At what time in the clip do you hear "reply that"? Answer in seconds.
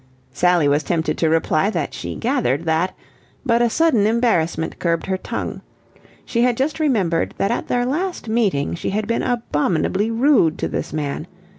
1.29-1.93